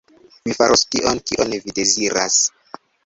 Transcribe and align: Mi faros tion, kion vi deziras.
Mi 0.47 0.53
faros 0.59 0.83
tion, 0.95 1.21
kion 1.31 1.53
vi 1.67 1.75
deziras. 1.81 2.41